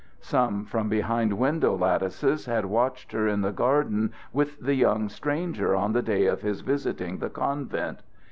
[0.23, 5.75] Some from behind window lattices had watched her in the garden with the young stranger
[5.75, 7.99] on the day of his visiting the convent.